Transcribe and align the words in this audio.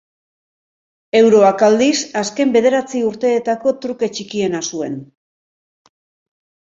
Euroak, 1.17 1.59
aldiz, 1.67 1.97
azken 2.21 2.55
bederatzi 2.55 3.01
urteetako 3.09 3.73
truke 3.83 4.09
txikiena 4.15 4.63
zuen. 4.71 4.97